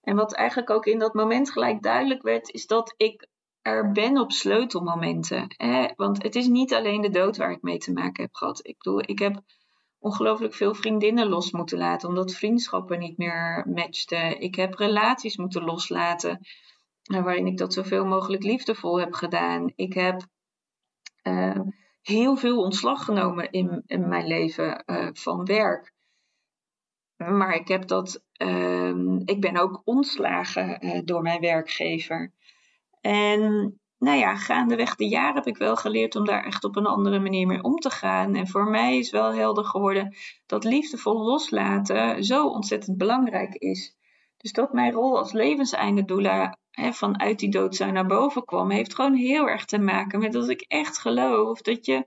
En 0.00 0.16
wat 0.16 0.34
eigenlijk 0.34 0.70
ook 0.70 0.86
in 0.86 0.98
dat 0.98 1.14
moment 1.14 1.50
gelijk 1.50 1.82
duidelijk 1.82 2.22
werd, 2.22 2.50
is 2.50 2.66
dat 2.66 2.94
ik 2.96 3.28
er 3.62 3.92
ben 3.92 4.18
op 4.18 4.32
sleutelmomenten. 4.32 5.54
Want 5.96 6.22
het 6.22 6.34
is 6.34 6.46
niet 6.46 6.74
alleen 6.74 7.00
de 7.00 7.10
dood 7.10 7.36
waar 7.36 7.50
ik 7.50 7.62
mee 7.62 7.78
te 7.78 7.92
maken 7.92 8.22
heb 8.22 8.34
gehad. 8.34 8.66
Ik 8.66 8.76
bedoel, 8.78 9.00
ik 9.00 9.18
heb 9.18 9.42
ongelooflijk 9.98 10.54
veel 10.54 10.74
vriendinnen 10.74 11.28
los 11.28 11.50
moeten 11.50 11.78
laten, 11.78 12.08
omdat 12.08 12.32
vriendschappen 12.32 12.98
niet 12.98 13.18
meer 13.18 13.66
matchten. 13.68 14.40
Ik 14.40 14.54
heb 14.54 14.74
relaties 14.74 15.36
moeten 15.36 15.64
loslaten, 15.64 16.30
eh, 16.30 16.36
waarin 17.02 17.46
ik 17.46 17.58
dat 17.58 17.72
zoveel 17.72 18.04
mogelijk 18.04 18.42
liefdevol 18.42 19.00
heb 19.00 19.12
gedaan. 19.12 19.72
Ik 19.74 19.92
heb 19.92 20.26
uh, 21.22 21.60
heel 22.02 22.36
veel 22.36 22.62
ontslag 22.62 23.04
genomen 23.04 23.50
in, 23.50 23.84
mijn 23.86 24.26
leven 24.26 24.82
uh, 24.86 25.08
van 25.12 25.44
werk. 25.44 25.92
Maar 27.16 27.54
ik 27.54 27.68
heb 27.68 27.86
dat, 27.86 28.22
uh, 28.42 29.18
ik 29.24 29.40
ben 29.40 29.56
ook 29.56 29.82
ontslagen 29.84 30.86
uh, 30.86 31.00
door 31.04 31.22
mijn 31.22 31.40
werkgever. 31.40 32.32
En 33.00 33.40
nou 33.98 34.18
ja, 34.18 34.36
gaandeweg 34.36 34.94
de 34.94 35.08
jaren 35.08 35.34
heb 35.34 35.46
ik 35.46 35.56
wel 35.56 35.76
geleerd 35.76 36.16
om 36.16 36.24
daar 36.24 36.44
echt 36.44 36.64
op 36.64 36.76
een 36.76 36.86
andere 36.86 37.18
manier 37.18 37.46
mee 37.46 37.62
om 37.62 37.76
te 37.76 37.90
gaan. 37.90 38.34
En 38.34 38.48
voor 38.48 38.70
mij 38.70 38.98
is 38.98 39.10
wel 39.10 39.34
helder 39.34 39.64
geworden 39.64 40.14
dat 40.46 40.64
liefdevol 40.64 41.24
loslaten 41.24 42.24
zo 42.24 42.46
ontzettend 42.46 42.98
belangrijk 42.98 43.54
is. 43.54 43.96
Dus 44.36 44.52
dat 44.52 44.72
mijn 44.72 44.92
rol 44.92 45.18
als 45.18 45.32
levenseinde 45.32 46.04
doula 46.04 46.58
vanuit 46.72 47.38
die 47.38 47.50
dood 47.50 47.78
naar 47.78 48.06
boven 48.06 48.44
kwam, 48.44 48.70
heeft 48.70 48.94
gewoon 48.94 49.14
heel 49.14 49.48
erg 49.48 49.64
te 49.64 49.78
maken 49.78 50.18
met 50.18 50.32
dat 50.32 50.48
ik 50.48 50.60
echt 50.60 50.98
geloof 50.98 51.60
dat, 51.60 51.86
je, 51.86 52.06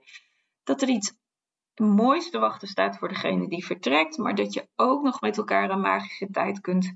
dat 0.64 0.82
er 0.82 0.88
iets 0.88 1.12
moois 1.74 2.30
te 2.30 2.38
wachten 2.38 2.68
staat 2.68 2.98
voor 2.98 3.08
degene 3.08 3.48
die 3.48 3.66
vertrekt, 3.66 4.18
maar 4.18 4.34
dat 4.34 4.52
je 4.52 4.68
ook 4.76 5.02
nog 5.02 5.20
met 5.20 5.36
elkaar 5.36 5.70
een 5.70 5.80
magische 5.80 6.30
tijd 6.30 6.60
kunt 6.60 6.94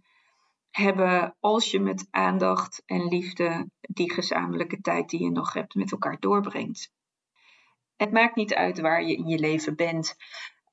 hebben 0.71 1.37
als 1.41 1.71
je 1.71 1.81
met 1.81 2.07
aandacht 2.11 2.83
en 2.87 3.09
liefde 3.09 3.71
die 3.81 4.12
gezamenlijke 4.12 4.81
tijd 4.81 5.09
die 5.09 5.23
je 5.23 5.31
nog 5.31 5.53
hebt 5.53 5.75
met 5.75 5.93
elkaar 5.93 6.17
doorbrengt. 6.21 6.93
Het 7.97 8.12
maakt 8.12 8.37
niet 8.37 8.55
uit 8.55 8.81
waar 8.81 9.03
je 9.03 9.17
in 9.17 9.27
je 9.27 9.39
leven 9.39 9.77
bent. 9.77 10.17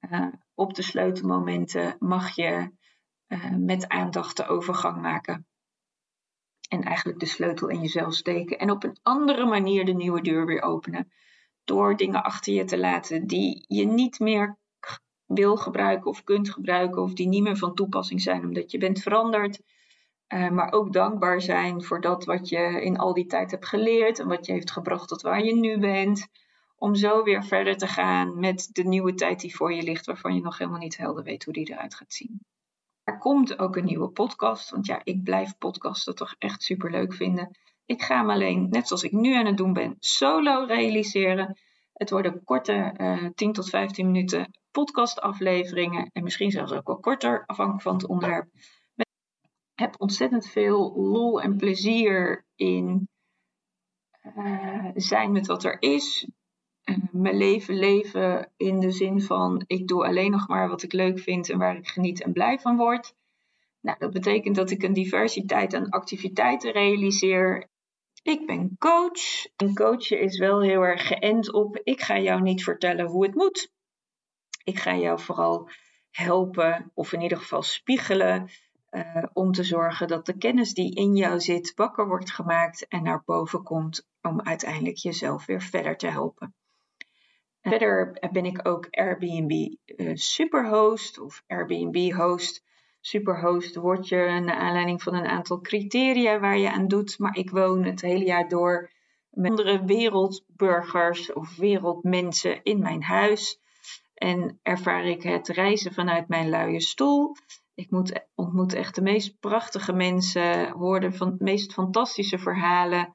Uh, 0.10 0.28
op 0.54 0.74
de 0.74 0.82
sleutelmomenten 0.82 1.96
mag 2.00 2.36
je 2.36 2.72
uh, 3.28 3.56
met 3.56 3.88
aandacht 3.88 4.38
de 4.38 4.48
overgang 4.48 5.02
maken. 5.02 5.48
En 6.68 6.84
eigenlijk 6.84 7.20
de 7.20 7.26
sleutel 7.26 7.68
in 7.68 7.82
jezelf 7.82 8.14
steken. 8.14 8.60
En 8.60 8.72
op 8.72 8.84
een 8.84 8.98
andere 9.04 9.46
manier 9.46 9.86
de 9.86 9.94
nieuwe 9.94 10.22
deur 10.22 10.46
weer 10.46 10.62
openen. 10.62 11.12
Door 11.64 11.96
dingen 11.96 12.24
achter 12.24 12.54
je 12.54 12.64
te 12.64 12.78
laten 12.78 13.28
die 13.28 13.66
je 13.68 13.86
niet 13.86 14.20
meer 14.20 14.58
wil 15.26 15.58
gebruiken 15.58 16.10
of 16.10 16.24
kunt 16.24 16.50
gebruiken. 16.50 17.02
Of 17.02 17.14
die 17.14 17.28
niet 17.28 17.44
meer 17.44 17.58
van 17.58 17.76
toepassing 17.76 18.22
zijn 18.22 18.44
omdat 18.44 18.72
je 18.72 18.78
bent 18.78 19.02
veranderd. 19.02 19.62
Uh, 20.34 20.50
maar 20.50 20.72
ook 20.72 20.94
dankbaar 20.94 21.42
zijn 21.42 21.84
voor 21.84 22.02
dat 22.02 22.26
wat 22.26 22.50
je 22.50 22.82
in 22.82 22.98
al 22.98 23.14
die 23.14 23.26
tijd 23.26 23.52
hebt 23.52 23.68
geleerd 23.68 24.20
en 24.20 24.28
wat 24.28 24.46
je 24.46 24.52
heeft 24.52 24.72
gebracht 24.72 25.08
tot 25.08 25.22
waar 25.22 25.44
je 25.44 25.56
nu 25.56 25.80
bent. 25.80 26.28
Om 26.78 26.96
zo 26.96 27.24
weer 27.24 27.44
verder 27.44 27.78
te 27.78 27.88
gaan 27.88 28.40
met 28.40 28.70
de 28.72 28.84
nieuwe 28.84 29.14
tijd 29.14 29.40
die 29.40 29.56
voor 29.56 29.74
je 29.74 29.84
ligt, 29.84 30.06
waarvan 30.06 30.36
je 30.36 30.42
nog 30.42 30.58
helemaal 30.58 30.80
niet 30.80 30.98
helder 30.98 31.24
weet 31.24 31.44
hoe 31.44 31.54
die 31.54 31.72
eruit 31.72 31.96
gaat 31.96 32.14
zien. 32.14 32.40
Er 33.08 33.18
komt 33.18 33.60
ook 33.60 33.76
een 33.76 33.86
nieuwe 33.86 34.10
podcast, 34.10 34.70
want 34.70 34.86
ja, 34.86 35.02
ik 35.04 35.24
blijf 35.24 35.58
podcasten 35.58 36.16
toch 36.16 36.36
echt 36.38 36.64
super 36.64 36.92
leuk 36.92 37.14
vinden. 37.14 37.58
Ik 37.86 38.02
ga 38.02 38.18
hem 38.18 38.30
alleen, 38.30 38.70
net 38.70 38.88
zoals 38.88 39.04
ik 39.04 39.12
nu 39.12 39.34
aan 39.34 39.46
het 39.46 39.58
doen 39.58 39.74
ben, 39.74 39.96
solo 40.00 40.66
realiseren. 40.66 41.58
Het 41.94 42.10
worden 42.10 42.44
korte 42.44 42.94
uh, 42.98 43.26
eh, 43.26 43.32
10 43.36 43.54
tot 43.54 43.70
15 43.70 44.06
minuten 44.06 44.52
podcastafleveringen 44.72 46.10
en 46.14 46.24
misschien 46.24 46.52
zelfs 46.52 46.72
ook 46.72 46.88
wel 46.88 47.00
korter, 47.00 47.44
afhankelijk 47.46 47.84
van 47.84 47.94
het 47.94 48.08
onderwerp 48.08 48.50
heb 49.80 49.96
ontzettend 49.98 50.48
veel 50.48 50.94
lol 50.96 51.42
en 51.42 51.58
plezier 51.58 52.46
in 52.56 53.10
uh, 54.38 54.90
zijn 54.96 55.32
met 55.32 55.48
wat 55.48 55.64
er 55.64 55.82
is. 55.82 56.30
Mijn 57.12 57.38
leven 57.38 57.80
leven 57.80 58.52
in 58.58 58.80
de 58.80 58.92
zin 58.92 59.22
van 59.22 59.64
ik 59.68 59.88
doe 59.88 60.06
alleen 60.06 60.32
nog 60.32 60.48
maar 60.48 60.70
wat 60.70 60.84
ik 60.84 60.94
leuk 60.94 61.20
vind 61.20 61.50
en 61.50 61.58
waar 61.58 61.78
ik 61.78 61.88
geniet 61.88 62.22
en 62.22 62.34
blij 62.34 62.60
van 62.60 62.78
word. 62.78 63.16
Nou, 63.82 64.00
dat 64.00 64.12
betekent 64.12 64.56
dat 64.56 64.70
ik 64.70 64.84
een 64.84 64.94
diversiteit 64.94 65.74
aan 65.74 65.90
activiteiten 65.90 66.72
realiseer. 66.72 67.70
Ik 68.24 68.46
ben 68.46 68.76
coach. 68.80 69.46
En 69.56 69.74
coachen 69.74 70.20
is 70.20 70.38
wel 70.38 70.62
heel 70.62 70.82
erg 70.82 71.08
geënt 71.08 71.54
op 71.54 71.80
ik 71.84 72.02
ga 72.02 72.20
jou 72.20 72.42
niet 72.42 72.64
vertellen 72.64 73.06
hoe 73.06 73.26
het 73.26 73.36
moet. 73.36 73.72
Ik 74.64 74.80
ga 74.80 74.96
jou 74.96 75.20
vooral 75.20 75.70
helpen 76.12 76.92
of 76.94 77.14
in 77.14 77.22
ieder 77.22 77.38
geval 77.38 77.62
spiegelen 77.62 78.50
uh, 78.92 79.24
om 79.34 79.52
te 79.52 79.64
zorgen 79.64 80.08
dat 80.08 80.26
de 80.26 80.38
kennis 80.38 80.74
die 80.74 80.96
in 80.96 81.16
jou 81.16 81.40
zit 81.40 81.74
wakker 81.76 82.08
wordt 82.08 82.32
gemaakt 82.32 82.88
en 82.88 83.04
naar 83.04 83.24
boven 83.26 83.64
komt 83.64 84.08
om 84.22 84.42
uiteindelijk 84.42 84.98
jezelf 84.98 85.46
weer 85.46 85.62
verder 85.62 85.98
te 85.98 86.08
helpen. 86.08 86.56
Verder 87.70 88.30
ben 88.32 88.46
ik 88.46 88.68
ook 88.68 88.88
Airbnb 88.90 89.52
uh, 89.86 90.12
superhost 90.14 91.20
of 91.20 91.44
Airbnb 91.48 92.12
host. 92.14 92.66
Superhost 93.02 93.76
word 93.76 94.08
je 94.08 94.16
naar 94.16 94.56
aanleiding 94.56 95.04
van 95.04 95.16
een 95.16 95.28
aantal 95.28 95.62
criteria 95.62 96.40
waar 96.40 96.58
je 96.58 96.72
aan 96.72 96.88
doet, 96.88 97.20
maar 97.20 97.36
ik 97.36 97.50
woon 97.50 97.84
het 97.84 98.02
hele 98.02 98.26
jaar 98.26 98.50
door 98.50 98.92
met 99.30 99.50
andere 99.50 99.86
wereldburgers 99.86 101.34
of 101.34 101.56
wereldmensen 101.56 102.64
in 102.64 102.80
mijn 102.80 103.04
huis. 103.04 103.60
En 104.14 104.60
ervaar 104.64 105.06
ik 105.06 105.24
het 105.24 105.48
reizen 105.48 105.94
vanuit 105.94 106.28
mijn 106.28 106.50
luie 106.50 106.82
stoel. 106.82 107.36
Ik 107.76 107.92
moet, 107.92 108.26
ontmoet 108.36 108.74
echt 108.74 108.96
de 108.96 109.02
meest 109.02 109.40
prachtige 109.40 109.94
mensen, 109.94 110.72
hoorde 110.72 111.12
van 111.12 111.30
de 111.38 111.44
meest 111.44 111.74
fantastische 111.74 112.38
verhalen. 112.38 113.14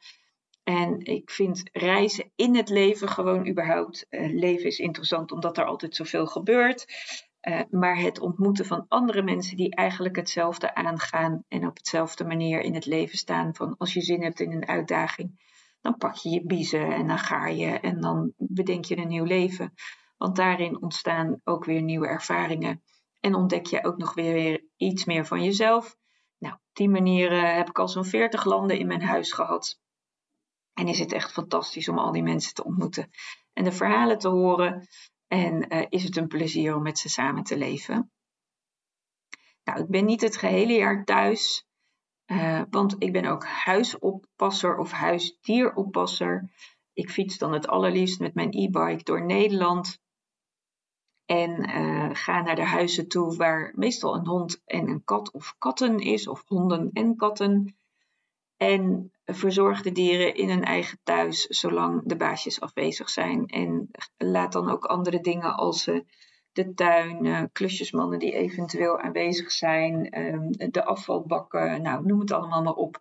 En 0.62 1.04
ik 1.04 1.30
vind 1.30 1.62
reizen 1.72 2.30
in 2.36 2.56
het 2.56 2.68
leven 2.68 3.08
gewoon 3.08 3.48
überhaupt. 3.48 4.06
Uh, 4.10 4.34
leven 4.34 4.66
is 4.66 4.78
interessant 4.78 5.32
omdat 5.32 5.58
er 5.58 5.64
altijd 5.64 5.96
zoveel 5.96 6.26
gebeurt. 6.26 6.86
Uh, 7.48 7.60
maar 7.70 7.96
het 7.96 8.20
ontmoeten 8.20 8.66
van 8.66 8.84
andere 8.88 9.22
mensen 9.22 9.56
die 9.56 9.74
eigenlijk 9.74 10.16
hetzelfde 10.16 10.74
aangaan 10.74 11.44
en 11.48 11.66
op 11.66 11.76
hetzelfde 11.76 12.24
manier 12.24 12.60
in 12.60 12.74
het 12.74 12.86
leven 12.86 13.18
staan. 13.18 13.54
Van 13.54 13.76
als 13.78 13.92
je 13.92 14.00
zin 14.00 14.22
hebt 14.22 14.40
in 14.40 14.52
een 14.52 14.68
uitdaging, 14.68 15.50
dan 15.80 15.96
pak 15.96 16.14
je 16.14 16.30
je 16.30 16.46
biezen 16.46 16.92
en 16.92 17.06
dan 17.06 17.18
ga 17.18 17.46
je 17.46 17.66
en 17.66 18.00
dan 18.00 18.32
bedenk 18.36 18.84
je 18.84 18.96
een 18.96 19.08
nieuw 19.08 19.24
leven. 19.24 19.72
Want 20.16 20.36
daarin 20.36 20.82
ontstaan 20.82 21.40
ook 21.44 21.64
weer 21.64 21.82
nieuwe 21.82 22.06
ervaringen. 22.06 22.82
En 23.20 23.34
ontdek 23.34 23.66
je 23.66 23.84
ook 23.84 23.96
nog 23.96 24.14
weer 24.14 24.64
iets 24.76 25.04
meer 25.04 25.26
van 25.26 25.44
jezelf. 25.44 25.96
Nou, 26.38 26.54
op 26.54 26.60
die 26.72 26.88
manier 26.88 27.32
uh, 27.32 27.54
heb 27.54 27.68
ik 27.68 27.78
al 27.78 27.88
zo'n 27.88 28.04
40 28.04 28.44
landen 28.44 28.78
in 28.78 28.86
mijn 28.86 29.02
huis 29.02 29.32
gehad. 29.32 29.81
En 30.74 30.88
is 30.88 30.98
het 30.98 31.12
echt 31.12 31.32
fantastisch 31.32 31.88
om 31.88 31.98
al 31.98 32.12
die 32.12 32.22
mensen 32.22 32.54
te 32.54 32.64
ontmoeten 32.64 33.10
en 33.52 33.64
de 33.64 33.72
verhalen 33.72 34.18
te 34.18 34.28
horen. 34.28 34.86
En 35.26 35.74
uh, 35.74 35.86
is 35.88 36.04
het 36.04 36.16
een 36.16 36.28
plezier 36.28 36.76
om 36.76 36.82
met 36.82 36.98
ze 36.98 37.08
samen 37.08 37.42
te 37.42 37.58
leven. 37.58 38.12
Nou, 39.64 39.80
ik 39.80 39.88
ben 39.88 40.04
niet 40.04 40.20
het 40.20 40.36
gehele 40.36 40.72
jaar 40.72 41.04
thuis, 41.04 41.66
uh, 42.26 42.62
want 42.70 42.96
ik 42.98 43.12
ben 43.12 43.24
ook 43.24 43.44
huisoppasser 43.44 44.76
of 44.76 44.90
huisdieroppasser. 44.90 46.50
Ik 46.92 47.10
fiets 47.10 47.38
dan 47.38 47.52
het 47.52 47.66
allerliefst 47.66 48.20
met 48.20 48.34
mijn 48.34 48.52
e-bike 48.52 49.02
door 49.02 49.24
Nederland. 49.24 50.00
En 51.24 51.70
uh, 51.70 52.10
ga 52.12 52.40
naar 52.40 52.56
de 52.56 52.64
huizen 52.64 53.08
toe 53.08 53.36
waar 53.36 53.72
meestal 53.74 54.14
een 54.14 54.26
hond 54.26 54.62
en 54.64 54.88
een 54.88 55.04
kat 55.04 55.32
of 55.32 55.54
katten 55.58 55.98
is, 55.98 56.28
of 56.28 56.42
honden 56.46 56.90
en 56.92 57.16
katten. 57.16 57.76
En 58.62 59.12
verzorg 59.24 59.82
de 59.82 59.92
dieren 59.92 60.34
in 60.34 60.48
hun 60.48 60.64
eigen 60.64 60.98
thuis 61.02 61.46
zolang 61.46 62.02
de 62.04 62.16
baasjes 62.16 62.60
afwezig 62.60 63.10
zijn. 63.10 63.46
En 63.46 63.90
laat 64.16 64.52
dan 64.52 64.70
ook 64.70 64.84
andere 64.84 65.20
dingen 65.20 65.56
als 65.56 65.86
uh, 65.86 66.00
de 66.52 66.74
tuin, 66.74 67.24
uh, 67.24 67.42
klusjesmannen 67.52 68.18
die 68.18 68.32
eventueel 68.32 68.98
aanwezig 68.98 69.52
zijn, 69.52 70.18
uh, 70.18 70.70
de 70.70 70.84
afvalbakken, 70.84 71.82
nou 71.82 72.06
noem 72.06 72.20
het 72.20 72.32
allemaal 72.32 72.62
maar 72.62 72.74
op. 72.74 73.00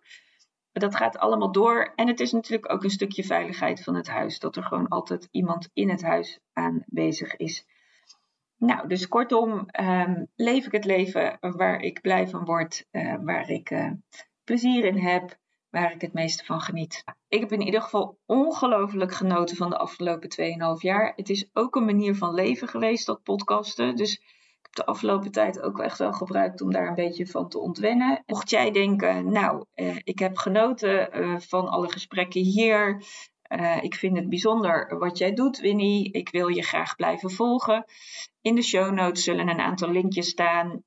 Dat 0.72 0.96
gaat 0.96 1.18
allemaal 1.18 1.52
door. 1.52 1.92
En 1.94 2.08
het 2.08 2.20
is 2.20 2.32
natuurlijk 2.32 2.72
ook 2.72 2.84
een 2.84 2.90
stukje 2.90 3.24
veiligheid 3.24 3.82
van 3.82 3.94
het 3.94 4.08
huis. 4.08 4.38
Dat 4.38 4.56
er 4.56 4.62
gewoon 4.62 4.88
altijd 4.88 5.28
iemand 5.30 5.70
in 5.72 5.90
het 5.90 6.02
huis 6.02 6.38
aanwezig 6.52 7.36
is 7.36 7.66
Nou, 8.56 8.88
dus 8.88 9.08
kortom, 9.08 9.66
ehm, 9.66 10.24
leef 10.36 10.66
ik 10.66 10.72
het 10.72 10.84
leven 10.84 11.38
waar 11.40 11.80
ik 11.80 12.00
blij 12.00 12.28
van 12.28 12.44
word, 12.44 12.86
uh, 12.90 13.14
waar 13.20 13.50
ik 13.50 13.94
plezier 14.44 14.84
in 14.84 14.98
heb, 14.98 15.40
waar 15.72 15.92
ik 15.92 16.00
het 16.00 16.12
meeste 16.12 16.44
van 16.44 16.60
geniet. 16.60 17.04
Ik 17.28 17.40
heb 17.40 17.52
in 17.52 17.60
ieder 17.60 17.82
geval 17.82 18.18
ongelooflijk 18.26 19.12
genoten 19.12 19.56
van 19.56 19.70
de 19.70 19.78
afgelopen 19.78 20.30
2,5 20.76 20.80
jaar. 20.80 21.12
Het 21.16 21.30
is 21.30 21.48
ook 21.52 21.76
een 21.76 21.84
manier 21.84 22.14
van 22.16 22.34
leven 22.34 22.68
geweest, 22.68 23.06
dat 23.06 23.22
podcasten. 23.22 23.96
Dus 23.96 24.12
ik 24.12 24.58
heb 24.62 24.74
de 24.74 24.86
afgelopen 24.86 25.32
tijd 25.32 25.60
ook 25.60 25.78
echt 25.78 25.98
wel 25.98 26.12
gebruikt 26.12 26.60
om 26.60 26.72
daar 26.72 26.88
een 26.88 26.94
beetje 26.94 27.26
van 27.26 27.48
te 27.48 27.58
ontwennen. 27.58 28.22
Mocht 28.26 28.50
jij 28.50 28.70
denken, 28.70 29.32
nou, 29.32 29.64
eh, 29.74 29.96
ik 30.04 30.18
heb 30.18 30.36
genoten 30.36 31.12
eh, 31.12 31.38
van 31.38 31.68
alle 31.68 31.92
gesprekken 31.92 32.40
hier. 32.40 33.04
Uh, 33.48 33.82
ik 33.82 33.94
vind 33.94 34.16
het 34.16 34.28
bijzonder 34.28 34.98
wat 34.98 35.18
jij 35.18 35.32
doet, 35.32 35.58
Winnie. 35.58 36.12
Ik 36.12 36.28
wil 36.28 36.48
je 36.48 36.62
graag 36.62 36.96
blijven 36.96 37.30
volgen. 37.30 37.84
In 38.40 38.54
de 38.54 38.62
show 38.62 38.92
notes 38.92 39.24
zullen 39.24 39.48
een 39.48 39.60
aantal 39.60 39.90
linkjes 39.90 40.28
staan 40.28 40.82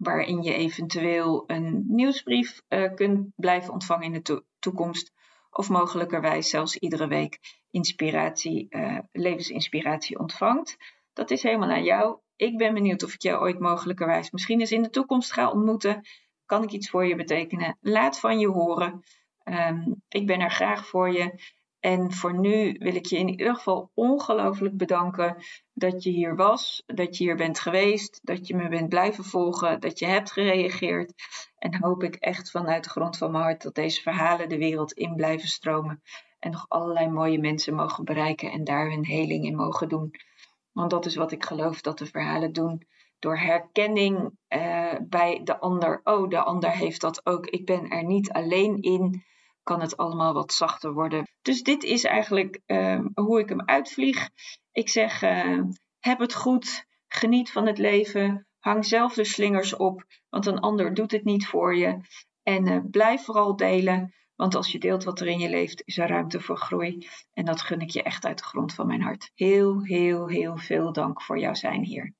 waarin 0.00 0.42
je 0.42 0.54
eventueel 0.54 1.44
een 1.46 1.84
nieuwsbrief 1.88 2.62
uh, 2.68 2.94
kunt 2.94 3.28
blijven 3.36 3.72
ontvangen 3.72 4.04
in 4.04 4.12
de 4.12 4.22
to 4.22 4.42
toekomst. 4.58 5.12
Of 5.50 5.68
mogelijkerwijs 5.68 6.50
zelfs 6.50 6.76
iedere 6.76 7.06
week 7.06 7.38
inspiratie, 7.70 8.66
uh, 8.70 8.98
levensinspiratie 9.12 10.18
ontvangt. 10.18 10.76
Dat 11.12 11.30
is 11.30 11.42
helemaal 11.42 11.70
aan 11.70 11.84
jou. 11.84 12.18
Ik 12.36 12.56
ben 12.56 12.74
benieuwd 12.74 13.02
of 13.02 13.14
ik 13.14 13.22
jou 13.22 13.40
ooit 13.40 13.58
mogelijkerwijs 13.58 14.30
misschien 14.30 14.60
eens 14.60 14.72
in 14.72 14.82
de 14.82 14.90
toekomst 14.90 15.32
ga 15.32 15.50
ontmoeten. 15.50 16.00
Kan 16.46 16.62
ik 16.62 16.70
iets 16.70 16.90
voor 16.90 17.06
je 17.06 17.16
betekenen? 17.16 17.78
Laat 17.80 18.20
van 18.20 18.38
je 18.38 18.48
horen. 18.48 19.02
Um, 19.44 20.02
ik 20.08 20.26
ben 20.26 20.40
er 20.40 20.50
graag 20.50 20.86
voor 20.86 21.12
je. 21.12 21.40
En 21.80 22.12
voor 22.12 22.38
nu 22.38 22.76
wil 22.78 22.94
ik 22.94 23.06
je 23.06 23.18
in 23.18 23.28
ieder 23.28 23.54
geval 23.54 23.90
ongelooflijk 23.94 24.76
bedanken 24.76 25.36
dat 25.72 26.02
je 26.02 26.10
hier 26.10 26.36
was, 26.36 26.82
dat 26.86 27.16
je 27.16 27.24
hier 27.24 27.36
bent 27.36 27.60
geweest, 27.60 28.20
dat 28.22 28.46
je 28.46 28.56
me 28.56 28.68
bent 28.68 28.88
blijven 28.88 29.24
volgen, 29.24 29.80
dat 29.80 29.98
je 29.98 30.06
hebt 30.06 30.32
gereageerd. 30.32 31.12
En 31.58 31.82
hoop 31.82 32.02
ik 32.02 32.14
echt 32.14 32.50
vanuit 32.50 32.84
de 32.84 32.90
grond 32.90 33.16
van 33.16 33.30
mijn 33.30 33.44
hart 33.44 33.62
dat 33.62 33.74
deze 33.74 34.02
verhalen 34.02 34.48
de 34.48 34.58
wereld 34.58 34.92
in 34.92 35.14
blijven 35.14 35.48
stromen 35.48 36.02
en 36.38 36.50
nog 36.50 36.64
allerlei 36.68 37.08
mooie 37.08 37.38
mensen 37.38 37.74
mogen 37.74 38.04
bereiken 38.04 38.50
en 38.50 38.64
daar 38.64 38.90
hun 38.90 39.06
heling 39.06 39.44
in 39.44 39.56
mogen 39.56 39.88
doen. 39.88 40.10
Want 40.72 40.90
dat 40.90 41.06
is 41.06 41.16
wat 41.16 41.32
ik 41.32 41.44
geloof 41.44 41.80
dat 41.80 41.98
de 41.98 42.06
verhalen 42.06 42.52
doen. 42.52 42.86
Door 43.18 43.38
herkenning 43.38 44.30
uh, 44.48 44.94
bij 45.08 45.40
de 45.44 45.58
ander. 45.58 46.00
Oh, 46.04 46.28
de 46.28 46.42
ander 46.42 46.70
heeft 46.70 47.00
dat 47.00 47.26
ook. 47.26 47.46
Ik 47.46 47.66
ben 47.66 47.88
er 47.88 48.04
niet 48.04 48.32
alleen 48.32 48.82
in 48.82 49.24
kan 49.62 49.80
het 49.80 49.96
allemaal 49.96 50.32
wat 50.32 50.52
zachter 50.52 50.92
worden. 50.92 51.28
Dus 51.42 51.62
dit 51.62 51.82
is 51.82 52.04
eigenlijk 52.04 52.60
uh, 52.66 53.00
hoe 53.14 53.40
ik 53.40 53.48
hem 53.48 53.62
uitvlieg. 53.64 54.28
Ik 54.72 54.88
zeg, 54.88 55.22
uh, 55.22 55.62
heb 55.98 56.18
het 56.18 56.34
goed, 56.34 56.86
geniet 57.08 57.50
van 57.52 57.66
het 57.66 57.78
leven, 57.78 58.46
hang 58.58 58.86
zelf 58.86 59.14
de 59.14 59.24
slingers 59.24 59.76
op, 59.76 60.04
want 60.28 60.46
een 60.46 60.60
ander 60.60 60.94
doet 60.94 61.10
het 61.10 61.24
niet 61.24 61.46
voor 61.46 61.76
je. 61.76 62.00
En 62.42 62.66
uh, 62.66 62.78
blijf 62.90 63.24
vooral 63.24 63.56
delen, 63.56 64.14
want 64.36 64.54
als 64.54 64.72
je 64.72 64.78
deelt 64.78 65.04
wat 65.04 65.20
er 65.20 65.26
in 65.26 65.38
je 65.38 65.48
leeft, 65.48 65.82
is 65.84 65.98
er 65.98 66.08
ruimte 66.08 66.40
voor 66.40 66.56
groei. 66.56 67.08
En 67.32 67.44
dat 67.44 67.60
gun 67.60 67.80
ik 67.80 67.90
je 67.90 68.02
echt 68.02 68.24
uit 68.24 68.38
de 68.38 68.44
grond 68.44 68.74
van 68.74 68.86
mijn 68.86 69.02
hart. 69.02 69.30
Heel, 69.34 69.84
heel, 69.84 70.28
heel 70.28 70.56
veel 70.56 70.92
dank 70.92 71.22
voor 71.22 71.38
jouw 71.38 71.54
zijn 71.54 71.84
hier. 71.84 72.08